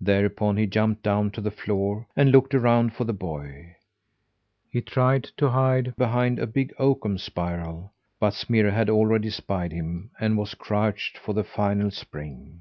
[0.00, 3.76] Thereupon he jumped down to the floor, and looked around for the boy.
[4.70, 10.10] He tried to hide behind a big oakum spiral, but Smirre had already spied him,
[10.18, 12.60] and was crouched for the final spring.